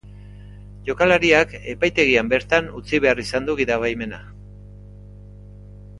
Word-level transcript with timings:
Jokalariak 0.87 1.53
epaitegian 1.75 2.33
bertan 2.33 2.71
utzi 2.79 3.03
behar 3.05 3.23
izan 3.27 3.47
du 3.51 3.59
gidabaimena. 3.61 4.23